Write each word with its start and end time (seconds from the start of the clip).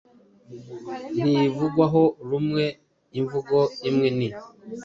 ntivugwaho 1.29 2.03
rumwe 2.29 2.65
Imvugo 3.19 3.57
imwe 3.89 4.07
ni 4.17 4.27